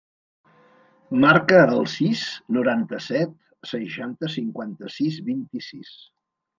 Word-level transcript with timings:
Marca 1.25 1.59
el 1.73 1.83
sis, 1.97 2.25
noranta-set, 2.59 3.39
seixanta, 3.75 4.35
cinquanta-sis, 4.41 5.25
vint-i-sis. 5.33 5.99